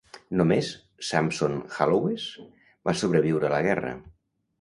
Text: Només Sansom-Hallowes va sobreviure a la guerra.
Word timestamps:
Només 0.39 0.69
Sansom-Hallowes 1.09 2.25
va 2.89 2.95
sobreviure 3.03 3.49
a 3.51 3.53
la 3.55 3.61
guerra. 3.69 3.93